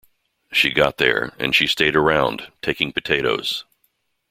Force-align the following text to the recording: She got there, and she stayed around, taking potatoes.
She 0.51 0.71
got 0.71 0.97
there, 0.97 1.31
and 1.37 1.53
she 1.53 1.67
stayed 1.67 1.95
around, 1.95 2.51
taking 2.63 2.91
potatoes. 2.91 3.65